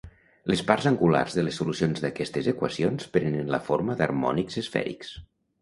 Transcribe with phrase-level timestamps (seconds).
[0.51, 5.17] Les parts angulars de les solucions d'aquestes equacions prenen la forma d'harmònics esfèrics.